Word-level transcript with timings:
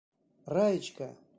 Раечка! 0.55 1.09